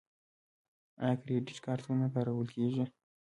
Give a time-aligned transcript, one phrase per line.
[1.03, 2.83] آیا کریډیټ کارتونه کارول کیږي؟